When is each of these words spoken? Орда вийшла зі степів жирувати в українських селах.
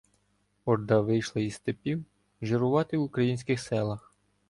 Орда 0.65 0.99
вийшла 1.01 1.41
зі 1.41 1.51
степів 1.51 2.05
жирувати 2.41 2.97
в 2.97 3.01
українських 3.01 3.59
селах. 3.61 4.13